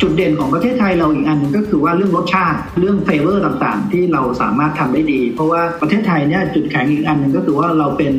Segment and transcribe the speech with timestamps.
[0.00, 8.12] จุดเด่นของประเทศไทยเราอีกอันนึงก็คือว่าเรื่องรสชาติเรื่อง flavor ต่างๆ ที่เราสามารถทำได้ดี เพราะว่าประเทศไทยเนี่ยจุดแข็งอีกอันหนึ่งก็คือว่าเราเป็น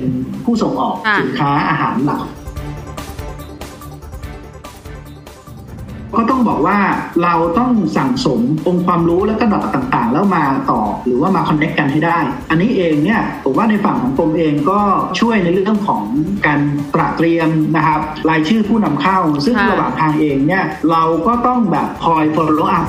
[0.46, 2.22] ผู้ส่งออกสินค้าอาหารหลัก
[6.18, 6.80] ก็ต้องบอกว่า
[7.24, 12.20] เราต้องสั่งสมองค์ความรู้และก็ดอกต่างๆ แล้วมาต่อหรือว่ามาคอนเนคกันให้ได้
[12.50, 14.80] อันนี้เองเนี่ยผมว่าในฝั่งของกรมเองก็
[15.20, 16.04] ช่วยในเรื่องของ
[16.46, 16.60] การ
[16.94, 22.88] ตระเตรียมนะครับรายชื่อผู้นำเข้า ซึ่งระหว่างทางเองเนี่ยเราก็ต้องแบบคอย follow up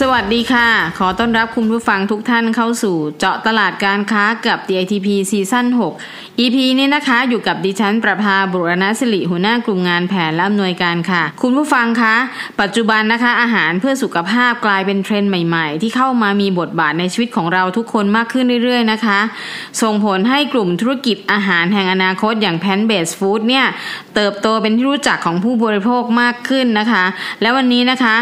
[0.00, 0.68] สวัสดีค่ะ
[0.98, 5.66] ขอต้อนรับคุณผู้ฟังทุกท่านเข้าสู่เจาะตลาดการค้ากับ DITP ซีซั่น
[6.02, 12.14] 6 EP นี้นะคะอยู่กับดิฉันประภาบุรณสิริหัวหน้ากลุ่มงานแผนและอำนวยการค่ะ คุณผู้ฟังคะ
[12.60, 19.18] ปัจจุบันนะคะ อาหารเพื่อสุขภาพกลายเป็นเทรนด์ใหม่ๆ ที่เข้ามามีบทบาทในชีวิตของเราทุกคนมากขึ้นเรื่อยๆนะคะ
[19.82, 23.66] ส่งผลให้กลุ่มธุรกิจอาหารแห่งอนาคตอย่าง plant-based food เนี่ย
[24.14, 27.04] เติบโตเป็นที่รู้จักของผู้บริโภคมากขึ้นนะคะ
[27.40, 28.16] และวันนี้นะคะ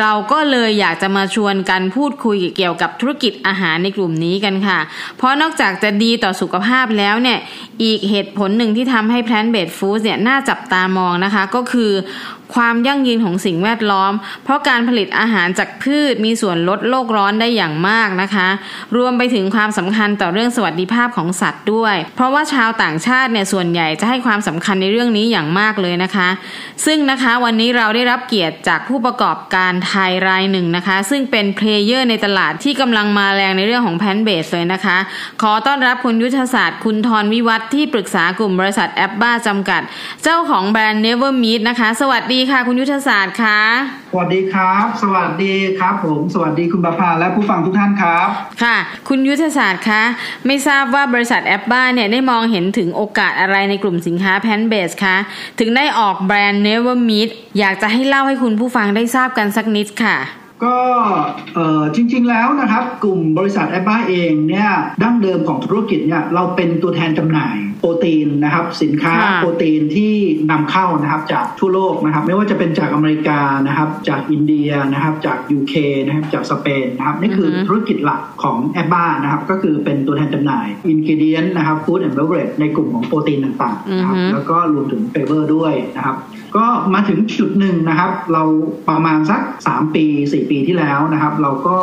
[0.00, 4.78] เราก็เลยอยากจะมาชวนกันพูดคุยเกี่ยวกับธุรกิจอาหารในกลุ่มนี้กันค่ะ
[5.16, 7.38] เพราะนอกจากจะดีต่อสุขภาพแล้วเนี่ย
[7.82, 11.90] อีกเหตุผลหนึ่งที่ทำให้แพลนเบดฟู้ดเนี่ยน่าจับตามองนะคะ ก็คือ
[12.54, 14.12] ความยั่งยืนของสิ่งแวดล้อม
[14.44, 18.48] เพราะการผลิตอาหารจากพืชมีส่วนลดโลกร้อนได้อย่างมากนะคะ
[18.96, 26.28] รวมไปถึงความสำคัญต่อเรื่องสวัสดิภาพของสัตว์ด้วย เพราะว่าชาวต่างชาติเนี่ยส่วนใหญ่จะให้ความสำคัญในเรื่องนี้อย่างมากเลยนะคะ
[26.84, 34.96] ซึ่งนะคะวันนี้เราได้รับเกียรติจากผู้ประกอบการไทยรายหนึ่งนะคะ ซึ่งเป็น player ในตลาดที่กำลังมาแรงในเรื่องของ plant-based เลยนะคะ
[35.42, 39.82] ขอต้อนรับคุณยุทธศาสตร์ คุณทรวิวัฒที่ปรึกษากลุ่มบริษัท Abbra จำกัด
[40.22, 43.60] เจ้าของแบรนด์ Never Meat นะคะ สวัสดีค่ะ คุณยุทธศาสตร์ค่ะ
[44.12, 48.28] สวัสดีครับ สวัสดีครับ ผม สวัสดีคุณประภาและผู้ฟังทุกท่านครับ
[48.62, 48.76] ค่ะ
[49.08, 50.02] คุณยุทธศาสตร์คะ
[50.46, 55.16] ไม่ทราบว่าบริษัท Abbra เนี่ยได้มองเห็นถึงโอกาสอะไรในกลุ่มสินค้า plant-based คะ
[55.58, 60.16] ถึงได้ออกแบรนด์ Never Meat อยากจะให้เล่าให้คุณผู้ฟังได้ทราบกันสักนิดค่ะ
[60.64, 60.76] ก็
[61.94, 64.70] จริงๆแล้วนะครับ กลุ่มบริษัท Abbra เองเนี่ย
[65.02, 70.12] ดั้งเดิมของธุรกิจเนี่ยเราเป็นตัวแทนจำหน่ายโปรตีนนะครับสินค้าโปรตีนที่
[70.50, 75.74] นำเข้านะครับจากทั่วโลกนะครับ ไม่ว่าจะเป็นจากอเมริกานะครับ จากอินเดียนะครับ จาก UK
[76.06, 86.16] นะครับจากสเปนนะครับนี่คือธุรกิจหลักของ Abbra นะครับ ก็คือเป็นตัวแทนจำหน่าย ingredient นะครับ food and beverage ในกลุ่มของโปรตีนต่างๆนะครับแล้วก็รวมถึง flavor ด้วยนะครับ
[86.56, 88.42] ก็มาถึงจุดหนึ่งนะครับ เรา
[88.88, 91.76] ประมาณสัก 3 ปี 4 ปีที่แล้วนะครับ เราก็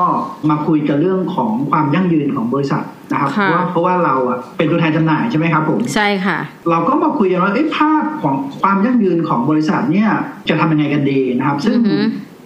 [0.49, 6.37] มาคุยกันเรื่องของความยั่งยืนของบริษัทนะครับเพราะว่าเพราะว่าเราอะเป็นตัวแทนจำหน่ายใช่ไหมครับผมใช่ค่ะ
[6.69, 10.09] เราก็มาคุยกันว่าเอ้ภาพของความยั่งยืนของบริษัทเนี่ย
[10.49, 11.77] จะทำยังไงกันดีนะครับ ซึ่ง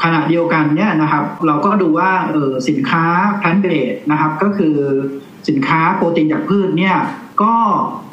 [0.04, 3.04] ขณะเดียวกันเนี่ยนะครับ เราก็ดูว่าเออสินค้า
[3.38, 4.76] แพลนเบสนะครับก็คือ
[5.50, 6.96] สินค้าโปรตีนจากพืชเนี่ย
[7.42, 7.54] ก็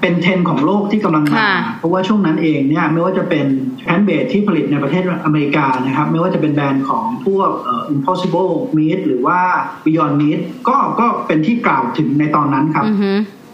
[0.00, 1.46] เป็นเทรนด์ของโลกที่กำลังมา
[1.78, 3.46] เพราะว่าช่วงนั้นเองเนี่ยไม่ว่าจะเป็น
[3.84, 7.50] plant-based ที่ผลิตในประเทศอเมริกานะครับ ไม่ว่าจะเป็นแบรนด์ของพวก
[7.94, 9.40] Impossible Meat หรือว่า
[9.84, 12.84] Beyond Meat ก็ก็เป็นที่กล่าวถึงในตอนนั้นครับ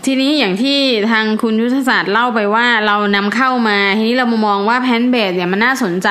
[0.07, 0.79] ทีนี้อย่างที่
[1.11, 6.09] ทางคุณยุทธศาสตร์เล่าไปว่าเรานำเข้ามา ทีนี้เรามามองว่า plant-based เนี่ยมันน่าสนใจ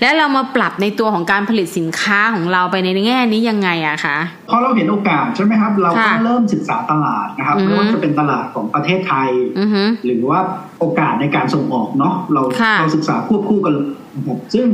[0.00, 4.18] และเรามาปรับในตัวของการผลิตสินค้าของเราไปในแง่นี้ยังไงอะคะ
[4.50, 9.30] พอเราเห็นโอกาสใช่ไหมครับ เราก็เริ่มศึกษาตลาดนะครับไม่ว่าจะเป็นตลาดของประเทศไทย
[10.04, 10.40] หรือว่า
[10.80, 12.42] โอกาสในการส่งออกเนาะเรา
[12.80, 13.74] เราศึกษาควบคู่กัน
[14.54, 14.68] ซึ่ง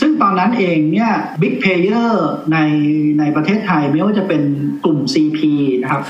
[0.00, 2.58] ซึ่งตอนนั้นเองเนี่ย big player ใน
[3.18, 4.42] ในประเทศไทยไม่ว่าจะเป็น
[4.84, 5.38] กลุ่ม CP
[5.82, 6.02] นะครับ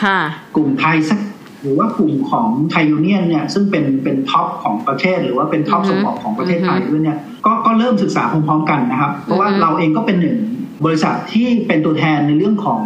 [0.57, 1.19] กลุ่มไทยสัก
[1.63, 10.39] หรือว่ากลุ่มของไทยูเนียนเนี่ยซึ่งเป็นเป็น top ของประเทศ หรือว่าเป็น top ส่งออกของประเทศไทยด้วยเนี่ยก็ก็เริ่มศึกษาพร้อมๆกันนะครับ เพราะว่าเราเองก็เป็นหนึ่ง
[10.87, 12.81] บริษัทที่เป็นตัวแทนในเรื่องของ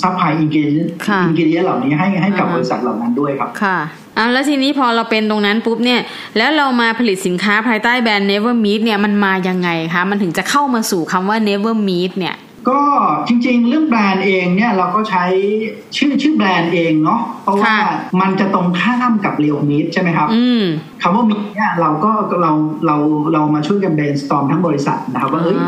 [0.00, 3.78] supply ingre ingredient เหล่านี้ให้ให้กับบริษัทเหล่านั้นด้วยครับค่ะ
[4.16, 6.00] อะแล้วทีนี้พอเราเป็นตรงนั้นปุ๊บเนี่ย
[6.36, 12.34] แล้วเรามาผลิตสินค้าภายใต้แบรนด์ Never Meat เนี่ยมันมายังไงคะมันถึงจะเข้ามาสู่คำว่า Never Meat เนี่ย
[12.68, 12.80] ก็
[13.28, 15.24] จริงๆ เรื่องแบรนด์เองเนี่ยเราก็ใช้
[15.96, 17.74] ชื่อชื่อแบรนด์เองเนาะเพราะว่า
[18.20, 20.28] มันจะตรงข้ามกับ real meat ใช่ไหมครับ
[21.02, 22.12] คำว่า meat เนี่ยเราก็
[22.42, 22.52] เรา
[22.86, 22.96] เรา
[23.32, 25.58] เรามาช่วยกัน brainstorm ทั้งบริษัทนะครับว่าเฮ้ย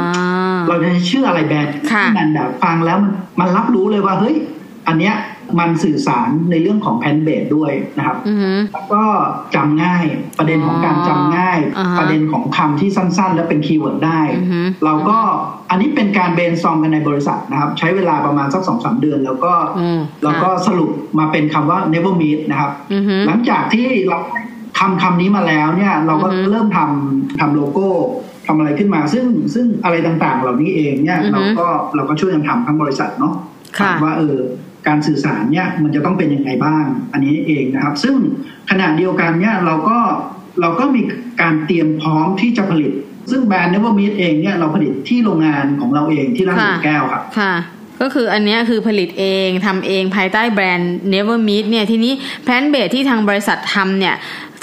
[0.69, 4.37] เราจะชื่ออะไรแบรนด์ที่มันแบบฟังแล้วมันมันรับรู้เลยว่าเฮ้ย
[4.91, 5.17] อันเนี้ย
[5.61, 9.03] มันสื่อสารในเรื่องของ plant-based ด้วยนะครับอือฮึแล้วก็
[9.55, 10.05] จำง่าย
[10.39, 15.19] ประเด็นของการจำง่ายอ่าฮะประเด็นของคำที่สั้น ๆ และเป็น keyword ได้อือฮึเราก็
[15.71, 24.19] อันนี้เป็นการ brainstorm กันในบริษัทนะครับ ใช้เวลาประมาณสักสองสามเดือน แล้วก็อืมแล้วก็สรุปมาเป็นคำว่า Never Meat นะครับอือฮึหลังจากที่เรา
[24.79, 27.89] ทำคำนี้มาแล้วเนี่ยเราก็อือฮึเริ่มทำทำโลโก้
[28.47, 31.67] ทำอะไรขึ้นมา ซึ่งซึ่งอะไรต่างๆ เหล่านี้เองเนี่ยอือฮึเราก็
[31.97, 33.35] เราก็ช่วยกันทำทั้งบริษัทเนาะ
[33.79, 34.39] ค่ะว่าเออ
[34.87, 38.15] การสื่อสารเนี่ยมันจะต้องเป็นยังไงบ้าง อันนี้เองนะครับ ซึ่ง
[38.71, 39.99] ขณะเดียวกันเนี่ยเราก็
[40.61, 41.01] เราก็มี
[41.43, 42.93] การเตรียมพร้อมที่จะผลิต
[43.31, 47.23] ซึ่งแบรนด์ Never Meet เองเนี่ยเราผลิตที่โรงงานของเราเองที่ร้านหมูแก้วครับ
[48.03, 52.13] ก็คืออันนี้คือผลิตเองทำเองภายใต้แบรนด์ Never Meet เนี่ยทีนี้
[52.45, 54.15] แพลนเบสที่ทางบริษัททำเนี่ย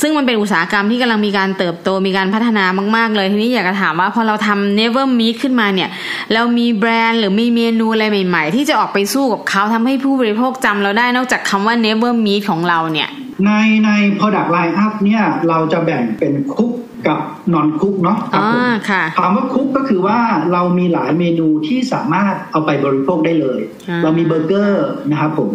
[0.01, 5.89] ซึ่งมันเป็นอุตสาหกรรมที่กำลังมีการเติบโตมีการพัฒนามากๆ เลยทีนี้อยากจะถามว่าพอเราทำ Never Meet ขึ้นมาเนี่ย
[6.33, 13.09] เรามีแบรนด์หรือมีเมนูอะไรใหม่ ๆ ที่จะออกไปสู้กับเขาทำให้ผู้บริโภคจำเราได้นอกจากคำว่า Never Meet ของเราเนี่ย
[13.45, 13.51] ใน
[13.85, 13.89] ใน
[14.19, 16.71] product line up เนี่ยเราจะแบ่งเป็นคุก
[17.07, 17.19] กับ
[17.53, 20.19] นอนคุกเนาะครับอ่าผมค่ะถามว่าคุกก็คือว่า
[20.53, 23.59] เรามีหลายเมนูที่สามารถเอาไปบริโภคได้เลย
[23.89, 25.51] อ่าเรามีเบอร์เกอร์นะครับผม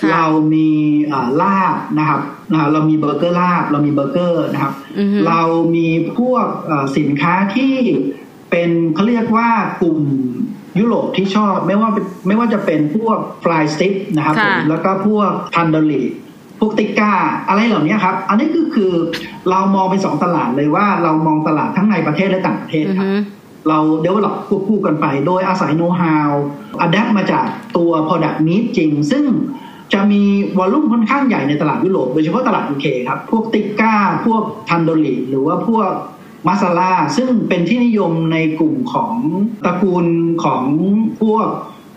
[0.00, 0.24] ค่ะเรา
[0.54, 0.68] มี
[1.12, 2.20] อ่าลาบนะครับ
[2.54, 5.40] อ่าเรามีเบอร์เกอร์ลาบ เรามีเบอร์เกอร์นะครับอือฮึเรา
[5.76, 5.88] มี
[6.18, 7.72] พวกเอ่อสินค้าที่
[8.50, 9.50] เป็นเขาเรียกว่า
[9.82, 10.00] กลุ่ม
[10.80, 16.02] ยุโรปที่ชอบไม่ว่าเป็นไม่ว่าจะเป็นพวก fried stick นะครับผมค่ะแล้วก็พวกทันเดอรี
[16.60, 17.12] พวก tikka
[17.48, 18.92] อะไรเหล่านี้ครับ อันนี้ก็คือ
[19.50, 23.18] เรามองเป็นสองตลาดเลยว่าเรามองตลาดทั้งในประเทศและต่างประเทศอือครับฮึ
[23.68, 27.44] เรา develop ควบคู่กันไป โดยอาศัย know-how adapt มาจาก
[27.76, 29.24] ตัว product meat จริง ซึ่ง
[29.92, 30.22] จะมี
[30.58, 33.94] volume ค่อนข้างใหญ่ในตลาดยุโรปโดยเฉพาะตลาด UK ครับ พวก tikka
[34.26, 35.90] พวกทันโดริหรือว่าพวก
[36.46, 39.14] masala ซึ่งเป็นที่นิยมในกลุ่มของ
[39.64, 40.06] ตระกูล
[40.44, 40.62] ของ
[41.20, 41.46] พวก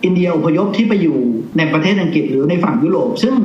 [0.03, 1.19] อินเดียอพยพที่ไปอยู่
[1.57, 3.35] ในประเทศอังกฤษหรือในฝั่งยุโรป ซึ่ง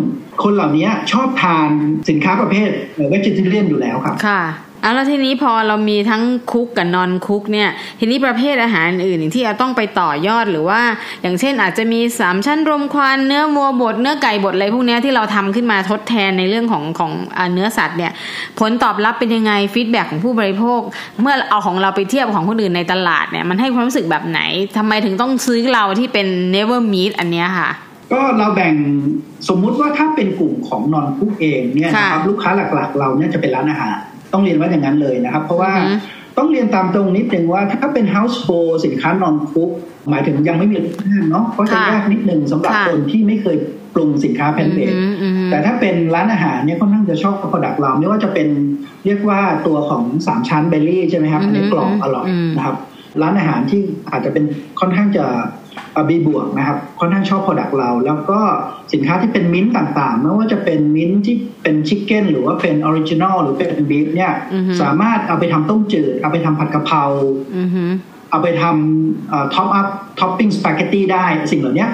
[0.43, 1.69] คนเหล่านี้ชอบทาน
[2.09, 2.70] สินค้าประเภท
[3.10, 4.43] vegetarian อยู่แล้วครับค่ะ
[4.85, 6.23] อะแล้วทีนี้พอเรามีทั้ง
[6.53, 7.69] คุกกับนอนคุกเนี่ย
[8.00, 10.81] ทีนี้ประเภทอาหารอื่นที่จะต้องไปต่อยอดหรือว่า
[11.23, 18.12] อย่างเช่นอาจจะมีสามชั้นรมควันเนื้อวัวบดเนื้อไก่บดอะไรพวกนี้ที่เราทำขึ้นมาทดแทนในเรื่องของของอเนื้อสัตว์เนี่ย
[18.61, 20.81] ผลตอบรับเป็นยังไงฟีดแบ็ของผู้บริโภค
[21.20, 24.41] เมื่อเอาของเราไปเทียบของคนอื่นในตลาดเนี่ยมันให้ความรู้สึกแบบไหน
[24.76, 27.70] ทำไมถึงต้องซื้อเราที่เป็น never meet อันเนี้ยค่ะ
[28.12, 28.75] ก็เราแบ่ง
[29.49, 33.97] สมมุติว่าถ้าเป็นกลุ่มของนอนคุกเองเนี่ยนะครับค่ะลูกค้าหลักๆ เราเนี่ยจะเป็นร้านอาหาร
[34.32, 35.97] ต้องเรียนว่าอย่างนั้นเลยนะครับ เพราะว่าอือฮึ
[36.38, 39.70] ต้องเรียนตามตรงนิดนึงว่าถ้าเป็น household สินค้านอนคุก
[40.11, 43.56] หมายถึงยังไม่มีร้านอาหารเนาะก็จะค่ะยากนิดนึงสำหรับค่ะคนที่ไม่เคย
[43.94, 48.49] ปรุงสินค้าแพนเบสอืมอืมอืมแต่ถ้าเป็นร้านอาหารเนี่ยค่อนข้างจะชอบ product เราไม่ว่าจะเป็น
[49.06, 52.76] เรียกว่าตัวของสามชั้นเบลลี่ใช่ไหมครับอันนี้กรอบอร่อยอืมนะครับ
[53.23, 53.81] ร้านอาหารที่
[54.11, 54.44] อาจจะเป็น
[54.81, 55.25] ค่อนข้างจะ
[56.08, 58.38] บีบวกนะครับค่อนข้างชอบ product เรา แล้วก็
[58.92, 67.02] สินค้าที่เป็น mince ต่างๆ ไม่ว่าจะเป็น mince ที่เป็น chicken หรือว่าเป็น original หรือเป็น beef เนี่ยอือฮึสามารถเอาไปทำต้มจืด เอาไปทำผัดกะเพรา
[67.56, 67.84] อือฮึ
[68.30, 69.87] เอาไปทำ top up
[70.20, 71.86] topping สปาเกตตี้ได้สิ่งเหล่านี้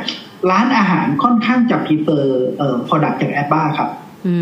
[0.50, 2.24] ร้านอาหารค่อนข้างจะ prefer
[2.58, 3.90] เอ่อ product จากแอดบ้าครับ
[4.26, 4.35] อื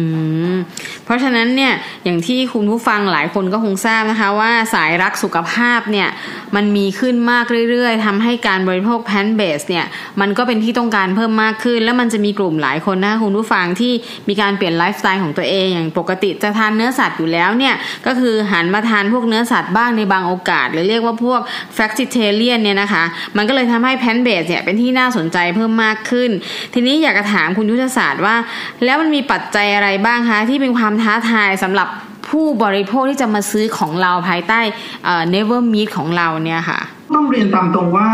[0.52, 0.56] ม
[1.04, 1.72] เพราะฉะนั้นเนี่ย
[2.04, 6.08] อย่างที่คุณผู้ฟังหลายคนก็คงทราบนะคะว่าสายรักสุขภาพเนี่ย
[6.56, 9.86] มันมีขึ้นมากเรื่อยๆทำให้การบริโภคแพนเบสเนี่ย
[10.20, 13.92] มันก็เป็นที่ต้องการเพิ่มมากขึ้น แล้วมันจะมีกลุ่มหลายคนนะคะคุณผู้ฟังที่
[14.28, 17.74] มีการเปลี่ยนไลฟ์สไตล์ของตัวเองอย่างปกติจะทานเนื้อสัตว์อยู่แล้วเนี่ย
[18.06, 21.40] ก็คือหันมาทานพวกเนื้อสัตว์บ้างในบางโอกาส หรือเรียกว่าพวก
[21.76, 23.04] f a c t i t a r i a n เนี่ยนะคะ
[23.36, 26.30] มันก็เลยทำให้แพนเบสเนี่ยเป็นที่น่าสนใจเพิ่มมากขึ้น
[26.74, 28.36] ทีนี้อยากจะถามคุณยุทธศาสตร์ว่า
[28.84, 31.88] แล้วมันมีปัจจัยอะไรบ้างคะที่เป็นความท้าทายสำหรับ
[32.28, 34.60] ผู้บริโภคที่จะมาซื้อของเราภายใต้
[35.04, 36.80] เอ่อ Never Meet ของเราเนี่ยค่ะ
[37.14, 38.08] ต้องเรียนตามตรงว่า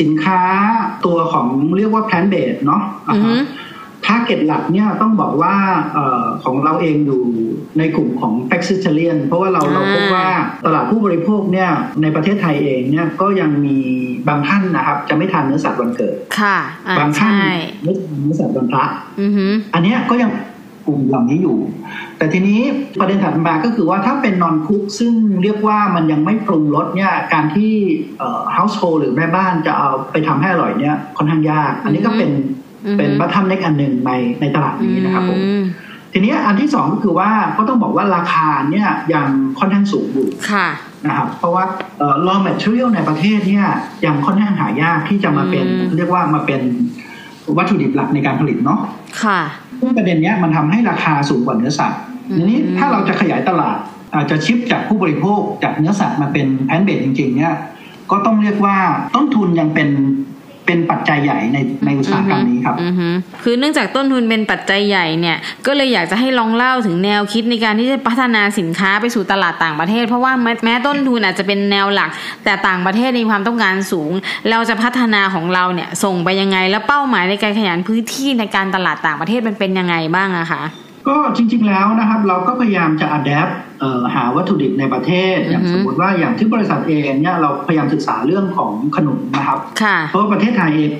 [0.00, 0.40] สินค้า
[1.04, 1.46] ตัวของ
[1.76, 3.34] เรียกว่า plant based เนาะอือฮึ
[4.06, 5.54] ทาร์เก็ตหลักเนี่ยต้องบอกว่า
[5.94, 7.22] เออของเราเองอยู่
[7.78, 10.28] ในกลุ่มของ f a x i t a r i a n เพราะว่าเราอ่าเราพบว่า
[10.64, 11.70] ตลาดผู้บริโภคเนี่ย
[12.02, 13.76] ในประเทศไทยเองเนี่ยก็ยังมี
[14.28, 16.56] บางท่านนะครับจะไม่ทานเนื้อสัตว์วันเกิด ค่ะ
[16.88, 17.52] อ่าบางท่านใช่
[17.84, 18.84] ไม่ทานเนื้อสัตว์วันพระ
[19.20, 20.30] อือฮึอันเนี้ยก็ยัง
[20.86, 21.58] กลุ่มเหล่านี้อยู่
[22.18, 22.60] แต่ทีนี้
[23.00, 25.12] ประเด็นถัดมาก็คือว่าถ้าเป็นนอนคุกซึ่ง
[25.42, 27.72] เรียกว่ามันยังไม่ปรุงรสเนี่ยการที่
[28.18, 32.30] เอ่อ household หรือแม่บ้านจะเอาไปทำให้อร่อยเนี่ยค่อนข้างยาก อันนี้ก็เป็น
[32.86, 35.64] อือฮึเป็นบัตทัมเล็กอันหนึ่งในในตลาดนี้นะครับผมอืม
[36.12, 39.28] ทีนี้อันที่สองก็คือว่าก็ต้องบอกว่าราคาเนี่ยยัง
[39.58, 40.68] ค่อนข้างสูงอยู่ค่ะ
[41.06, 41.64] นะครับเพราะว่า
[41.98, 43.66] เอ่อ raw material ในประเทศเนี่ย
[44.06, 46.62] ยังค่อนข้างหายากที่จะมาเป็นอืมเรียกว่ามาเป็น
[47.56, 48.80] วัตถุดิบหลักในการผลิตเนาะ
[49.22, 49.40] ค่ะ
[49.80, 53.78] ซึ่งประเด็นเนี้ยมันทำให้ราคาสูงกว่าเนื้อสัตว์อืมทีนี้ถ้าเราจะขยายตลาด
[54.14, 57.54] อาจจะชิปจากผู้บริโภคจากเนื้อสัตว์มาเป็นแพนเบดจริงๆเนี่ย
[58.10, 58.76] ก็ต้องเรียกว่า
[59.14, 59.88] ต้นทุนยังเป็น
[60.66, 63.08] เป็นปัจจัยใหญ่ในในอุตสาหกรรมนี้ครับอือฮึ
[63.42, 72.10] คือเนื่องจากต้นทุนเป็นปัจจัยใหญ่เนี่ยก็เลยอยากจะให้ลองเล่าถึงแนวคิดในการที่จะพัฒนาสินค้าไปสู่ตลาดต่างประเทศ เพราะว่าแม้แม้ต้นทุนอาจจะเป็นแนวหลัก
[72.44, 74.10] แต่ต่างประเทศมีความต้องการสูง
[74.50, 80.62] เราจะพัฒนาของเราเนี่ยส่งไปยังไง แล้วเป้าหมายในการขยายพื้นที่ในการตลาดต่างประเทศมันเป็นยังไงบ้างอะคะ
[81.08, 83.48] ก็จริงๆแล้วนะครับ เราก็พยายามจะอัดแอป
[84.14, 90.90] หาวัตถุดิบในประเทศ อย่างอือฮึสมมติว่าอย่างที่บริษัทเองเนี่ยเราพยายามศึกษาเรื่องของขนมนะครับค่ะเพราะว่าประเทศไทยเอง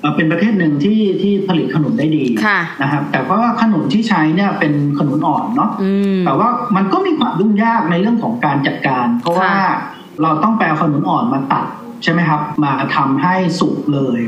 [0.00, 9.74] เอ่อเป็นประเทศหนึ่งที่ที่ผลิตขนมได้ดีค่ะนะครับ แต่เพราะว่าขนมที่ใช้เนี่ยเป็นขนมอ่อนเนาะอืมแต่ว่ามันก็มีความยุ่งยากในเรื่องของการจัดการ เพราะว่าค่ะ
[10.22, 11.64] เราต้องแปลขนมอ่อนมาตัด
[12.02, 14.20] ใช่ไหมครับ มาทำให้สุกเลย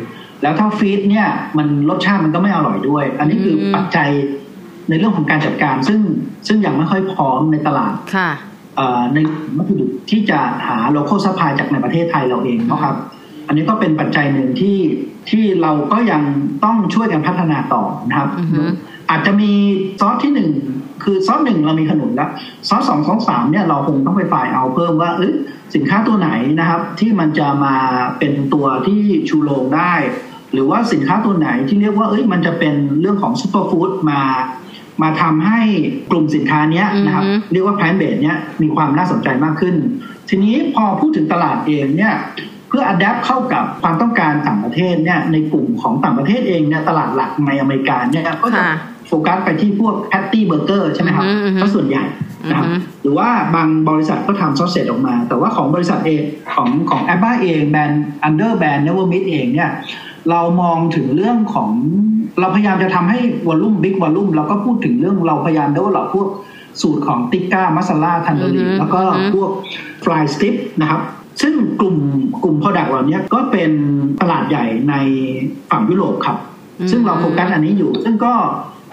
[0.43, 1.29] แล้วถ้าฟีดเนี่ย
[1.59, 4.11] มันรสชาติมันก็ไม่อร่อยด้วย อันนี้คือปัจจัย
[4.89, 6.01] ในเรื่องของการจัดการซึ่ง
[6.49, 8.31] ซึ่งยังไม่ค่อยพร้อมในตลาดค่ะ
[8.77, 9.19] เอ่อใน
[9.57, 12.97] วัตถุดิบที่จะหา local supply จากในประเทศไทยเราเองนะครับ
[13.47, 14.79] อันนี้ก็เป็นปัจจัยหนึ่งที่
[15.31, 16.23] ที่เราก็ยัง
[16.65, 18.63] ต้องช่วยกันพัฒนาต่อนะครับอือฮึ
[19.11, 19.53] อาจจะมี
[20.01, 20.51] ซอสที่หนึ่ง
[21.05, 22.31] คือ source หนึ่งเรามีขนุนแล้ว
[22.69, 25.33] source สอง source สามเนี่ยเราคงต้องไปฝ่ายเอาเพิ่มว่าเอย
[25.75, 27.77] สินค้าตัวไหนนะครับ ที่มันจะมา
[28.19, 29.95] เป็นตัวที่ชูโรงได้
[30.53, 34.23] หรือว่าสินค้าตัวไหนที่เรียกว่าเอ้ยมันจะเป็นเรื่องของ superfood มา
[35.03, 35.61] มาทำให้
[36.11, 39.75] กลุ่มสินค้าเนี้ยนะครับอือฮึเรียกว่า plant-based เนี้ยมีความน่าสนใจมากขึ้น
[40.29, 42.15] ทีนี้พอพูดถึงตลาดเองเนี่ย
[42.69, 48.77] เพื่อ adapt เข้ากับความต้องการต่างประเทศเนี่ยในกลุ่มของต่างประเทศเองเนี่ยตลาดหลักในอเมริกาเนี่ยก็จะค่ะ
[49.09, 52.05] โฟกัสไปที่พวก patty เบอร์เกอร์ใช่ไหมครับอือฮึอือฮึก็ส่วนใหญ่
[52.49, 56.23] นะครับอือฮึหรือว่าบางบริษัทก็ทำ sausage ออกมา แต่ว่าของบริษัทเอง
[56.55, 59.71] ของของแอปบ้าเองแบรนด์ under แบรนด์ Never Meat เองเนี่ย
[60.31, 61.71] เรามองถึงเรื่องของ
[62.41, 66.29] เราพยายามจะทำให้ volume big volume เราก็พูดถึงเรื่องเราพยายาม develop พวก
[66.83, 69.51] สูตรของ tikka masala tandoori อือฮึแล้วก็อือฮึพวก
[70.05, 71.01] fry strip นะครับ
[71.43, 71.97] ซึ่งกลุ่ม
[72.45, 73.71] กลุ่ม Product เหล่านี้ก็เป็น
[74.21, 74.95] ตลาดใหญ่ใน
[75.71, 76.37] ฝั่งยุโรปครับ
[76.91, 78.35] ซึ่งเราโฟกัสอันนี้อยู่ ซึ่งก็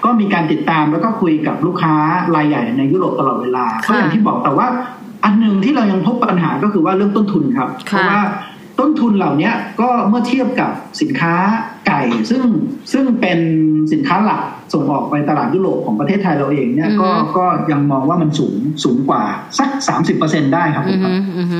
[0.05, 1.93] ก็มีการติดตามแล้วก็คุยกับลูกค้า
[2.35, 4.67] รายใหญ่ในยุโรปตลอดเวลาก็อย่างที่บอกแต่ว่า
[5.23, 8.21] อันหนึ่งที่เรายังพบปัญหาก็คือว่าเรื่องต้นทุนครับ เพค่ะราะว่า
[8.83, 10.71] ต้นทุนเหล่านี้ก็เมื่อเทียบกับ
[11.01, 11.35] สินค้า
[11.87, 12.43] ไก่ ซึ่ง
[12.91, 13.39] ซึ่งเป็น
[13.91, 14.41] สินค้าหลัก
[14.73, 19.23] ส่งออกไปตลาดยุโรปของประเทศไทยเราเองเนี่ยก็ก็ยังมองว่ามันสูงสูงกว่า
[19.59, 19.69] สัก
[20.11, 21.59] 30%ได้ครับผอืมอครัฮึบอือฮึ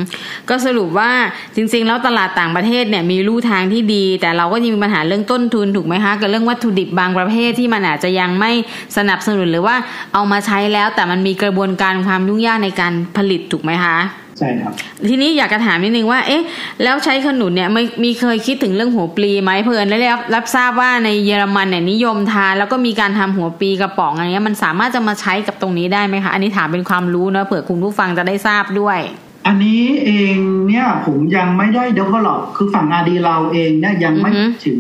[0.50, 1.12] ก็สรุปว่า
[1.56, 8.52] จริง ๆ แล้วตลาดต่างประเทศเนี่ยมีลู่ทางที่ดี แต่เราก็ยังมีปัญหาเรื่องต้นทุนถูกไหมคะกับเรื่องวัตถุดิบบางประเภทที่มันอาจจะยังไม่
[8.98, 9.76] สนับสนุนหรือว่า
[10.14, 14.74] เอามาใช้แล้วแต่มันมีกระบวนการความยุ่งยากในการผลิตถูกไหมคะใช่ครับ
[15.10, 16.44] ทีนี้อยากจะถามนิดนึงว่า เอ๊ะ
[16.84, 29.00] แล้วใช้ขนุนเนี่ยไม่มีเคยคิดถึงเรื่องหัวปลีไหมเพลินได้รับรับทราบว่าในเยอรมันเนี่ยนิยมทานแล้วก็มีการทำหัวปลีกระป๋องอะไรเงี้ยมันสามารถจะมาใช้กับตรงนี้ได้ไหมคะ อันนี้ถามเป็นความรู้เนอะเผื่อคุณผู้ฟังจะได้ทราบด้วย
[29.48, 30.36] อันนี้เอง
[30.68, 34.80] เนี่ยผมยังไม่ได้ develop คือฝั่งอาดีเราเองเนี่ยยังไม่อือฮึถึง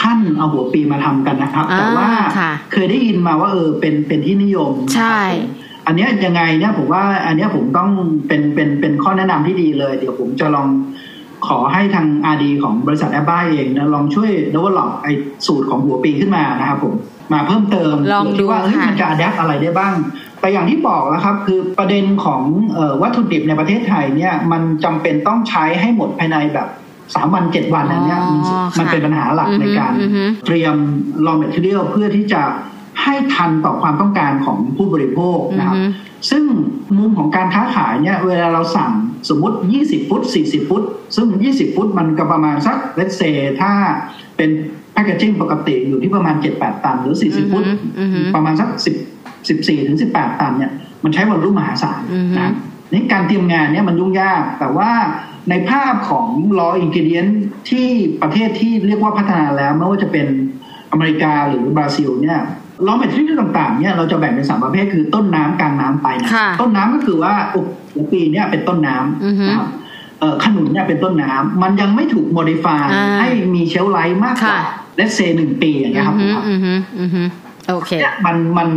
[0.00, 7.90] ขั้นเอาหัวปีมาทำกันนะครับอ่าแต่ว่าค่ะเคยได้ยินมาว่าเออเป็นเป็นที่นิยมนะครับใช่ผม อันเนี้ยยังไงเนี่ยผมว่า อันเนี้ยผมต้อง
[8.28, 10.68] เป็นเป็นเป็นข้อแนะนำที่ดีเลย เดี๋ยวผมจะลอง
[11.48, 15.12] ขอให้ทางอาดีของบริษัทแอปบ้าเองนะลองช่วย develop ไอ้
[15.46, 16.94] สูตรของหัวปีขึ้นมานะครับผม
[17.32, 19.94] มาเพิ่มเติมลองดูว่าเอ้ยค่ะมันจะ adapt อะไรได้บ้าง
[20.40, 22.42] แต่อย่างที่บอกแล้วครับ คือประเด็นของ
[22.74, 26.68] เออวัตถุดิบในประเทศไทยเนี่ยมันจำเป็นต้องใช้ให้หมดภายในแบบ
[27.14, 30.76] สามวันเจ็ดวันอันเนี้ยมันอ๋อค่ะมันเป็นปัญหาหลักอือฮึในการอือฮึเตรียม
[31.26, 32.42] raw material เพื่อที่จะ
[33.02, 35.90] ให้ทันต่อความต้องการของผู้บริโภคนะครับอือฮึ
[36.30, 36.44] ซึ่ง
[36.98, 38.92] มุมของการค้าขายเนี่ยเวลาเราสั่ง
[39.28, 40.82] สมมติ 20 ฟุต 40 ฟุต
[41.16, 43.22] ซึ่ง 20 ฟุตมันก็ประมาณสักเลตเซ
[43.60, 43.72] ถ้า
[44.36, 44.50] เป็น
[44.92, 47.64] แพคเกจิ้งปกติอยู่ที่ประมาณ 7-8 ตัน หรือ 40 ฟุต
[48.00, 48.68] อือฮึประมาณสัก
[49.14, 50.72] 10 14ถึง18 ตันเนี่ย
[51.04, 52.54] มันใช้วอลลุ่มมหาศาลอือฮึนะครับ
[52.92, 54.90] นี่การเตรียมงานเนี่ยมันยุ่งยาก แต่ว่า
[55.50, 56.26] ในภาพของ
[56.58, 57.26] รออินกิเดียน
[57.70, 57.86] ที่
[58.22, 60.26] ประเทศที่เรียกว่าพัฒนาแล้วไม่ว่าจะเป็น
[60.92, 62.40] อเมริกาหรือบราซิลเนี่ย
[62.86, 69.68] รอแมทริกต่างๆเนี่ยเราจะแบ่งเป็นสามประเภทคือต้นน้ำกลางน้ำปลายน้ค่ะำต้นน้ำก็คือว่าอุปหัวปีเนี่ยเป็นต้นน้อือฮึำนะครับ
[70.20, 77.22] เอ่อขนุนเนี่ยเป็นต้นน้ำมันยังไม่ถูกโมดิฟายอ่าให้มี shelf life มากกว่าค่ะ let's say หนึ่งปีอย่างเงี้ยครับอืผมอครับฮึอือฮึอือฮึ
[77.68, 78.68] โอเคเนี่ยมันมัน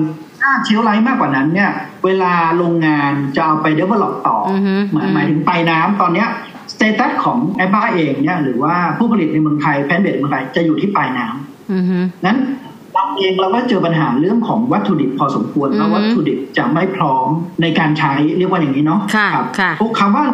[0.41, 1.71] ถ้า shelf life มากกว่านั้นเนี่ย
[2.05, 6.27] เวลาโรงงานจะเอาไป develop ต่อออฮึหมายอืมหมายถึงปลายน้ำตอนเนี้ย
[6.73, 12.37] status ของแอปบ้าเองเนี่ยหรือว่าผู้ผลิตในเมืองไทย plant-based เมืองไทยจะอยู่ที่ปลายน้ำอือฮึนั้น
[12.99, 17.27] เราเองเราก็เจอปัญหาเรื่องของวัตถุดิบพอสมควรอือฮึแล้ววัตถุดิบจะไม่พร้อม
[17.61, 20.25] ในการใช้เรียกว่าอย่างนี้เนาะค่ะครับค่ะพวกคำว่า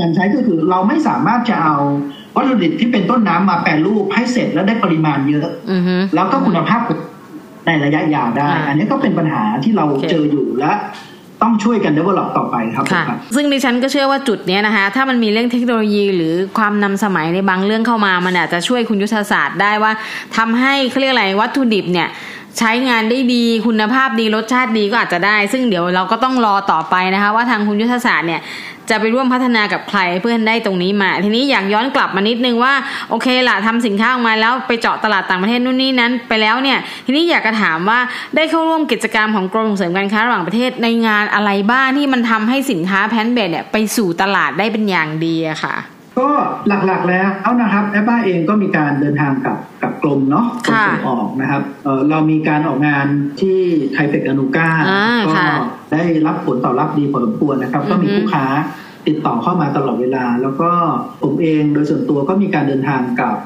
[0.00, 1.76] การใช้ก็คือเราไม่สามารถจะเอา
[2.36, 6.80] วัตถุดิบที่เป็นต้นน้ำมาแปรรูปให้เสร็จแล้วได้ปริมาณเยอะอือฮึแล้วก็คุณภาพ
[7.66, 10.72] ในระยะยาวได้อ่าอันนี้ก็เป็นปัญหาที่เราโอเคเจออยู่และ
[11.42, 19.92] ต้องช่วยกัน develop ต่อไปครับค่ะครับซึ่งดิฉันก็เชื่อว่าจุดเนี้ยนะคะ ถ้ามันมีเรื่องเทคโนโลยีหรือความนำสมัยในบางเรื่องเข้ามา มันอาจจะช่วยคุณยุทธศาสตร์ได้ว่า
[20.36, 22.08] ทำให้เขาเรียกอะไรวัตถุดิบเนี่ย
[22.58, 28.40] ใช้งานได้ดีคุณภาพดีรสชาติดีก็อาจจะได้ ซึ่งเดี๋ยวเราก็ต้องรอต่อไปนะคะ ว่าทางคุณยุทธศาสตร์เนี่ย
[28.90, 32.74] จะไปร่วมพัฒนากับใครเพื่อได้ตรงนี้มา ทีนี้อยากย้อนกลับมานิดนึงว่า
[33.10, 37.98] โอเคล่ะทำสินค้าออกมาแล้วไปเจาะตลาดต่างประเทศนู่นนี่นั้นไปแล้วเนี่ย ทีนี้อยากจะถามว่า
[38.36, 45.76] ได้เข้าร่วมกิจกรรมของกรมส่งเสริมการค้าระหว่างประเทศในงานอะไรบ้างที่มันทำให้สินค้าแพนเบดเนี่ยไปสู่ตลาดได้เป็นอย่างดีอะค่ะ
[46.18, 46.28] ก็
[46.68, 53.06] หลักๆแล้วเอานะครับแอปบ้าเองก็มีการเดินทางกับกับกรมเนาะกรมค่ะส่งออกนะครับเอ่อเรามีการออกงาน
[53.40, 53.58] ที่
[53.92, 55.46] ไทเปกอนุก้าอ่าก็ค่ะ
[55.92, 58.44] ได้รับผลตอบรับดีพอสมควรนะครับ ก็มีอือฮึลูกค้า
[59.06, 60.70] ติดต่อเข้ามาตลอดเวลา แล้วก็
[61.22, 63.36] ผมเองโดยส่วนตัวก็มีการเดินทางกับ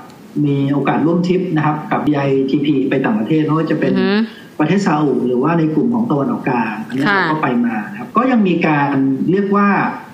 [0.47, 4.17] มีโอกาสร่วมทริปนะครับ กับ BITP ไปต่างประเทศไม่ว่าจะเป็นอือฮึ
[4.61, 8.95] ประเทศซาอุหรือว่าในกลุ่มของตะวันออกกลางอันนี้ค่ะเราก็ไปมานะครับ ก็ยังมีการ
[9.31, 9.69] เรียกว่า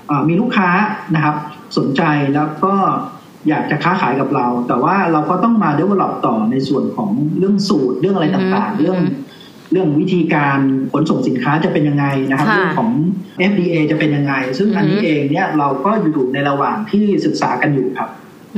[0.08, 0.68] เอ่อมีลูกค้า
[1.14, 1.36] นะครับ
[1.76, 2.02] สนใจ
[2.34, 2.74] แล้วก็
[3.48, 8.98] อยากจะค้าขายกับเรา แต่ว่าเราก็ต้องมา develop ต่อในส่วนของเรื่องสูตรเรื่องอะไรต่างๆอืมเรื่อง
[9.72, 10.58] เรื่องวิธีการ
[10.92, 12.90] ขนส่งสินค้าจะเป็นยังไงนะครับค่ะเรื่องของ
[13.52, 18.08] FDA จะเป็นยังไง ซึ่งอันนี้อือฮึเองเนี่ยเราก็อยู่ในระหว่างที่ศึกษากันอยู่ครับ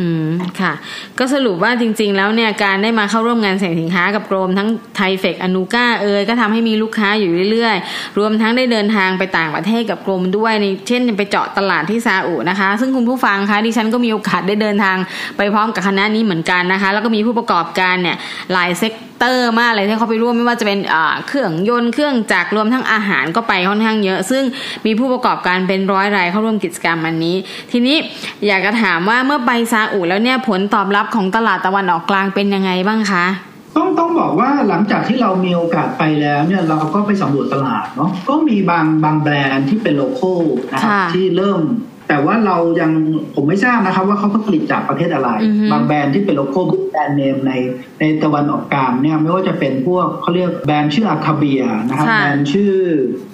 [0.01, 0.29] อืม
[0.61, 0.73] ค่ะ
[1.19, 14.97] ก็สรุปว่าจริง ๆ แล้วเนี่ยการได้มาเข้าร่วมงานแสดงสินค้ากับกรมทั้งไทเฟกอนูก้าเอยก็ทำให้มีลูกค้าอยู่เรื่อยๆ รวมทั้งได้เดินทางไปต่างประเทศกับกรมด้วยในเช่นไปเจาะตลาดที่ซาอุนะคะ ซึ่งคุณผู้ฟังคะดิฉันก็มีโอกาสได้เดินทาง
[15.37, 18.17] ไปพร้อมกับคณะนี้เหมือนกันนะคะ แล้วก็มีผู้ประกอบการเนี่ย
[18.53, 20.81] หลาย sector มากเลยที่เขาไปร่วมไม่ว่าจะเป็น
[21.27, 24.43] เครื่องยนต์เครื่องจักรรวมทั้งอาหารก็ไปค่อนข้างเยอะ ซึ่ง
[24.87, 27.37] มีผู้ประกอบการเป็นร้อยรายเข้าร่วมกิจกรรมอันนี้
[27.73, 27.97] ทีนี้
[28.47, 33.25] อยากจะถามว่าเมื่อไปซาอุแล้วเนี่ยผลตอบรับของตลาดตะวันออกกลางเป็นยังไงบ้างคะ
[33.76, 40.33] ต้องต้องบอกว่าหลังจากที่เรามีโอกาสไปแล้วเนี่ยเราก็ไปสำรวจตลาดเนาะก็มีบางบางแบรนด์ที่เป็น local
[40.73, 41.61] นะครับค่ะที่เริ่ม
[42.09, 42.91] แต่ว่าเรายัง
[43.35, 46.61] ผมไม่ทราบนะครับ ว่าเขาผลิตจากประเทศอะไรอือฮึบางแบรนด์ที่เป็น local
[46.93, 47.53] แบรนด์เนมใน
[48.00, 52.73] ในตะวันออกกลางเนี่ยไม่ว่าจะเป็นพวกเขาเรียกแบรนด์ชื่ออาคาเบียนะครับค่ะแบรนด์ชื่อ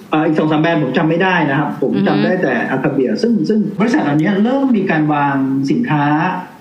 [0.13, 5.35] อ่ออีกสองสามแบรนด์ผมจำไม่ได้นะครับ ผมอือฮึจำได้แต่อาคาเบีย ซึ่งซึ่งบริษัทเหล่านี้เริ่มมีการวาง
[5.71, 6.03] สินค้า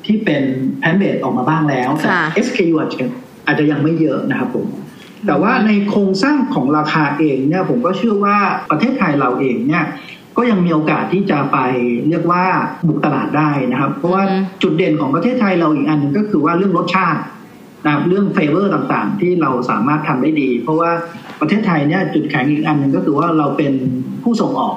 [0.07, 0.42] ที่เป็น
[0.78, 2.99] plant-based ออกมาบ้างแล้วแต่ค่ะ SKU อาจจะ
[3.47, 4.66] อาจจะยังไม่เยอะนะครับผม
[5.26, 8.37] แต่ว่าในโครงสร้างของราคาเองเนี่ยผมก็เชื่อว่า
[8.70, 9.85] ประเทศไทยเราเองเนี่ย
[10.37, 11.59] ก็ยังมีโอกาสที่จะไป
[12.09, 12.44] เรียกว่า
[12.87, 17.20] บุกตลาดได้นะครับ เพราะว่าอืมจุดเด่นของประเทศไทยเราอีกอันหนึ่งก็คือว่าเรื่องรสชาติ
[17.85, 20.90] นะครับเรื่อง flavor ต่างๆ ที่เราสามารถทำได้ดี เพราะว่า
[21.40, 23.73] ประเทศไทยเนี่ยจุดแข็งอีกอันหนึ่งก็คือว่าเราเป็น
[24.23, 24.77] ผู้ส่งออก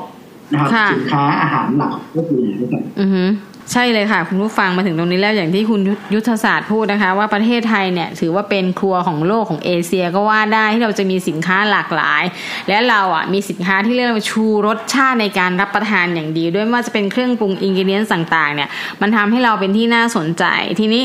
[0.51, 3.23] นะครับค่ะสินค้าอาหารหลักก็คือแล้วกันอือฮึ
[3.71, 5.81] ใช่เลยค่ะ คุณผู้ฟังมาถึงตรงนี้แล้วอย่างที่คุณ
[6.13, 12.23] ยุทธศาสตร์พูดนะคะ ว่าประเทศไทยเนี่ยถือว่าเป็นครัวของโลกของเอเชียก็ว่าได้ที่เราจะมีสินค้าหลากหลาย
[12.69, 18.69] และเราอะมีสินค้าที่เรียกว่าชูรสชาติในการรับประทานอย่างดี ด้วยว่าจะเป็นเครื่องปรุงอินกิเดียนต่างๆเนี่ย
[19.01, 20.43] มันทำให้เราเป็นที่น่าสนใจ
[20.79, 21.03] ทีนี้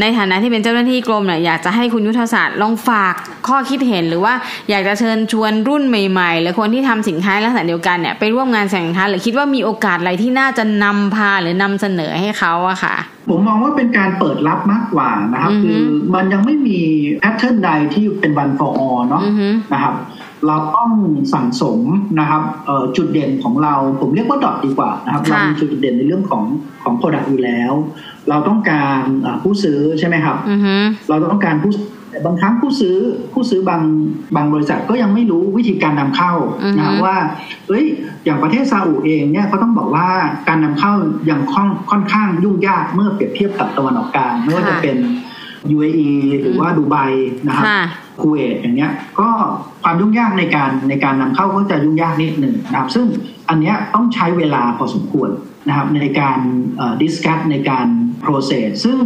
[0.00, 3.14] ในฐานะที่เป็นเจ้าหน้าที่กรมเนี่ยอยากจะให้คุณยุทธศาสตร์ลองฝาก
[3.48, 4.34] ข้อคิดเห็นหรือว่า
[4.70, 12.94] อยากจะเชิญชวนรุ่นใหม่ๆ หรือคนที่ทำสินค้าลักษณะเดียวกันเนี่ยไปร่วมงานแสดงสินค้าหรือคิดว่ามีโอกาสอะไรที่น่าจะนำพาหรือนำเสนอให้เขาอะค่ะ
[13.28, 15.80] ผมมองว่าเป็นการเปิดรับมากกว่านะครับอือฮึคือ
[16.14, 16.80] มันยังไม่มี
[17.20, 19.94] แพทเทิร์นใดที่เป็น one for all เนาะอือฮึนะครับ
[20.46, 20.90] เราต้อง
[21.32, 21.80] สั่งสม
[22.20, 26.44] นะครับเอ่อจุดเด่นของเราผมเรียกว่าดอทดีกว่านะครับค่ะเรามีจุดเด่นในเรื่องของ
[26.82, 27.72] ของ product อยู่แล้ว
[28.28, 30.76] เราต้องการเอ่อผู้ซื้อใช่ไหมครับอือฮึ
[31.08, 31.72] เราต้องการผู้
[32.12, 32.96] แต่บางครั้งผู้ซื้อ
[33.32, 33.82] ผู้ซื้อบาง
[34.36, 36.32] บางบริษัทก็ยังไม่รู้วิธีการนำเข้า
[36.64, 37.16] อือฮึนะว่า
[37.68, 37.84] เอ้ย
[38.24, 40.08] อย่างประเทศซาอุเองเนี่ยก็ต้องบอกว่า
[40.48, 40.92] การนำเข้า
[41.30, 44.96] ยังค่อนค่อนข้างยุ่งยากเมื่อเปรียบเทียบกับตะวันออกกลางไม่ว่าจะเป็น
[45.76, 46.96] UAE หรือว่าดูไบ
[47.46, 47.82] นะครับค่ะ
[48.20, 49.28] คูเวตอย่างเงี้ยก็
[49.82, 53.06] ความยุ่งยากในการในการนำเข้าก็จะยุ่งยากนิดหนึ่งนะครับ ซึ่ง
[53.48, 55.30] อันเนี้ยต้องใช้เวลาพอสมควร
[55.68, 56.38] นะครับในการ
[57.02, 57.86] discuss ในการ
[58.24, 59.00] process ซึ่ง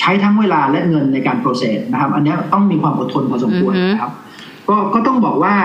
[0.00, 4.12] ใช้ทั้งเวลาและเงินในการ process นะครับ อันเนี้ยต้องมีความอดทนพอสมควรอือฮึนะครับ
[4.68, 5.56] ก็ก็ต้องบอกว่า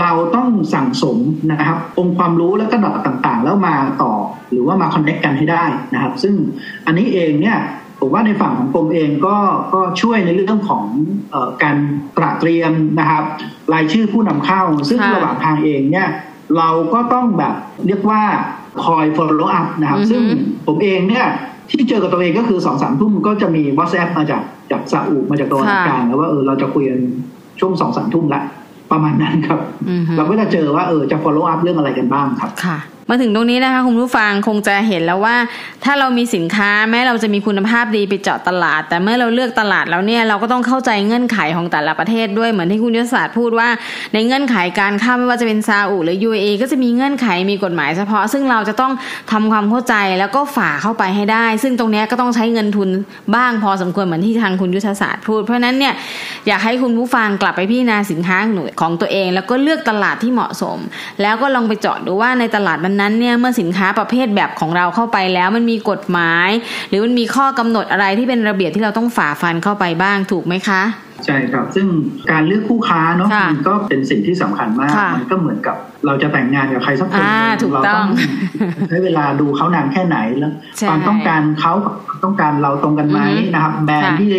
[0.00, 1.18] เราต้องสั่งสม
[1.50, 4.12] นะครับ องค์ความรู้และก็ดอกต่างๆ แล้วมาต่อ
[4.50, 6.34] หรือว่ามาคอนเน c กกันให้ได้นะครับ ซึ่ง
[6.86, 7.58] อันนี้เองเนี่ย
[8.00, 9.36] ผมว่าในฝั่งของกรมเองก็
[9.74, 10.84] ก็ช่วยในเรื่องของ
[11.30, 11.76] เออการ
[12.16, 13.24] ตระเตรียมนะครับ
[13.72, 16.08] รายชื่อผู้นำเข้า ซึ่งค่ะระหว่างทางเองเนี่ย
[16.56, 17.54] เราก็ต้องแบบ
[17.86, 18.22] เรียกว่า
[18.84, 20.22] คอย follow up นะครับอือฮึซึ่ง
[20.66, 21.26] ผมเองเนี่ย
[21.70, 27.00] ที่เจอกับตัวเองก็คือสองสามทุ่มก็จะมี WhatsApp มาจากจากซาอุมาจากตะวันออกกลางแล้วว่าเออเราจะคุยกัน
[27.60, 28.42] ช่วงสองสามทุ่มละ
[28.92, 32.78] ประมาณนั้นครับอือฮึเราก็จะเจอว่าเออจะ follow up เรื่องอะไรกันบ้างครับค่ะ
[33.10, 35.36] มาถึงตรงนี้นะคะคุณผู้ฟังคงจะเห็นแล้วว่า
[35.84, 43.68] ถ้าเรามีสินค้าแม้เราจะมีคุณภาพดีไปเจาะตลาด แต่เมื่อเราเลือกตลาดแล้วเนี่ยเราก็ต้องเข้าใจเงื่อนไขของแต่ละประเทศด้วยเหมือนที่คุณยุทธศาสตร์พูดว่า
[44.12, 48.92] ในเงื่อนไขการข้ามไม่ว่าจะเป็นซาอุหรือ UAE ก็จะมีเงื่อนไขมีกฎหมายเฉพาะ ซึ่งเราจะต้อง
[49.32, 52.88] ทำความเข้าใจแล้วก็ฝ่าเข้าไปให้ได้ ซึ่งตรงนี้ก็ต้องใช้เงินทุน
[53.34, 55.94] บ้างพอสมควรเหมือนที่ทางคุณยุทธศาสตร์พูด เพราะนั้นเนี่ย
[56.48, 58.38] อยากให้คุณผู้ฟังกลับไปพิจารณาสินค้า
[58.80, 60.78] ของตัวเอง แล้วก็เลือกตลาดที่เหมาะสม
[61.22, 66.48] แล้วก็ลองไปเจาะดูว่าในตลาดนั้นๆเนี่ยเมื่อสินค้าประเภทแบบของเราเข้าไปแล้วมันมีกฎหมาย
[66.88, 70.82] หรือมันมีข้อกำหนดอะไรที่เป็นระเบียบที่เราต้องฝ่าฟันเข้าไปบ้างถูกไหมคะ
[71.24, 71.86] ใช่ครับ ซึ่ง
[72.30, 77.24] การเลือกคู่ค้าเนาะมันก็เป็นสิ่งที่สำคัญมาก มันก็เหมือนกับเราจะแต่งงานกับใครสักคน
[77.74, 78.08] เราต้อง
[78.88, 80.52] ใช้เวลาดูเขานานแค่ไหนแล้ว
[80.88, 81.72] ความต้องการเขา
[82.24, 83.20] ต้องการเราตรงกันไหม
[83.54, 84.30] นะครับ แบรนด์ที่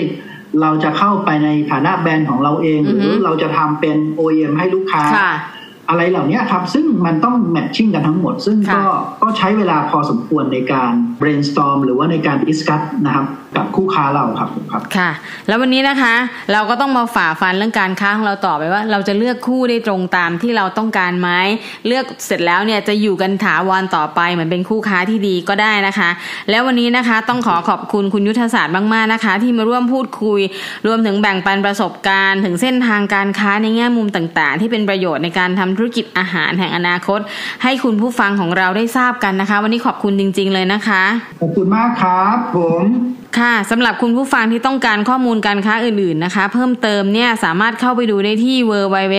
[0.61, 5.03] เราจะเข้าไปในฐานะแบรนด์ของเราเอง หรือเราจะทำเป็น OEM ให้ลูกค้า
[5.89, 8.81] อะไรเหล่านี้ครับ ซึ่งมันต้องแมทชิ่งกันทั้งหมด ซึ่งก็
[9.23, 13.25] ก็ใช้เวลาพอสมควรในการ brainstorm หรือว่าในการ discuss นะครับ
[13.57, 15.09] กับคู่ค้าเราครับผมครับ ค่ะ
[15.47, 16.13] แล้ววันนี้นะคะ
[16.51, 21.29] เราก็ต้องมาฝ่าฟันเรื่องการค้าของเราต่อไปว่า เราจะเลือกคู่ได้ตรงตามที่เราต้องการไหม
[21.87, 26.09] เลือกเสร็จแล้วเนี่ยจะอยู่กันถาวรต่อไปเหมือนเป็นคู่ค้าที่ดีก็ได้นะคะ
[26.49, 30.39] แล้ววันนี้นะคะต้องขอขอบคุณคุณยุทธศาสตร์มากๆนะคะ ที่มาร่วมพูดคุย
[30.87, 37.19] รวมถึงแบ่งปันประสบการณ์ ถึงเส้นทางการค้าในแง่มุมต่าง ๆ ที่เป็นประโยชน์ในการทำธุรกิจอาหารแห่งอนาคต
[37.63, 41.03] ให้คุณผู้ฟังของเราได้ทราบกันนะคะ วันนี้ขอบคุณจริง ๆ เลยนะคะ
[41.41, 42.83] ขอบคุณมากครับผม
[43.39, 49.15] ค่ะสำหรับคุณผู้ฟังที่ต้องการข้อมูลการค้าอื่นๆนะคะ เพิ่มเติมเนี่ยสามารถเข้าไปดูได้ที่ www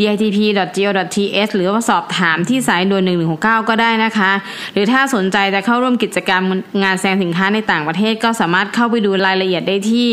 [0.00, 3.02] ditp.go.th หรือว่าสอบถามที่สายด่วน
[3.36, 4.32] 1169 ก็ได้นะคะ
[4.72, 6.42] หรือถ้าสนใจจะเข้าร่วมกิจกรรม
[6.82, 10.08] งานแสดงสินค้าในต่างประเทศก็สามารถเข้าไปดูรายละเอียดได้ที่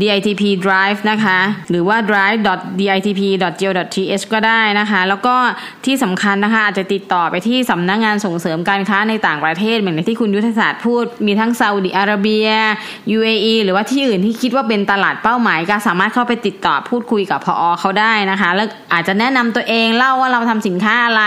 [0.00, 1.38] ditp drive นะคะ
[1.70, 5.34] หรือว่า drive.ditp.go.th ก็ได้นะคะ แล้วก็
[5.86, 12.46] ที่สำคัญนะคะอาจจะติดต่อไปที่สำนักงงานส่งเสริมการค้าในต่างประเทศเหมือนที่คุณยุทธศาสตร์พูด มีทั้งซาอุดิอาระเบีย
[13.16, 21.22] UAE หรือว่าที่อื่นที่คิดว่าเป็นตลาดเป้าหมายก็สามารถเข้าไปติดต่อพูดคุยกับพอเขาได้นะคะ แล้วอาจจะแนะนำตัวเองเล่าว่าเราทำสินค้าอะไร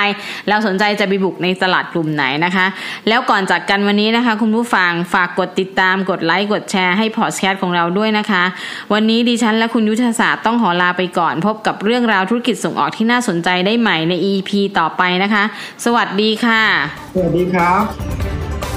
[0.50, 2.66] เราสนใจจะไปบุกในตลาดกลุ่มไหนนะคะ
[3.08, 8.44] แล้วก่อนจากกันวันนี้นะคะ คุณผู้ฟังฝากกดติดตามกดไลค์กดแชร์ให้พอดแคสต์ของเราด้วยนะคะ
[8.94, 15.44] วันนี้ดิฉันและคุณยุทธศาสตร์ต้องขอลาไปก่อน พบกับเรื่องราวธุรกิจส่งออกที่น่าสนใจได้ใหม่ใน EP ต่อไปนะคะ
[15.86, 16.62] สวัสดีค่ะ
[17.14, 18.35] สวัสดีครับ